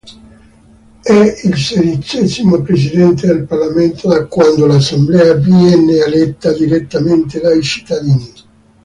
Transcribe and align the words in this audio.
È 1.03 1.13
il 1.43 1.55
sedicesimo 1.59 2.59
presidente 2.63 3.27
del 3.27 3.45
Parlamento 3.45 4.07
da 4.09 4.25
quando 4.25 4.65
l'assemblea 4.65 5.33
viene 5.35 5.97
eletta 5.99 6.51
direttamente 6.53 7.39
dai 7.39 7.61
cittadini. 7.61 8.33